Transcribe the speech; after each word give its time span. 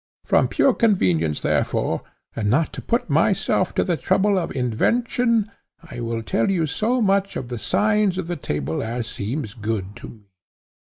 From 0.25 0.47
pure 0.47 0.73
convenience, 0.73 1.41
therefore, 1.41 2.01
and 2.35 2.49
not 2.49 2.73
to 2.73 2.81
put 2.81 3.07
myself 3.07 3.75
to 3.75 3.83
the 3.83 3.97
trouble 3.97 4.39
of 4.39 4.51
invention, 4.55 5.45
I 5.83 5.99
will 5.99 6.23
tell 6.23 6.49
you 6.49 6.65
so 6.65 7.03
much 7.03 7.35
of 7.35 7.49
the 7.49 7.59
signs 7.59 8.17
of 8.17 8.25
the 8.25 8.35
table 8.35 8.81
as 8.81 9.05
seems 9.07 9.53
good 9.53 9.95
to 9.97 10.07
me." 10.09 10.31